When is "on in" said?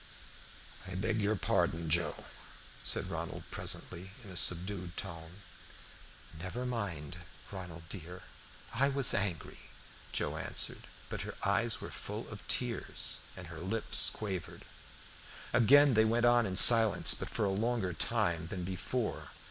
16.25-16.55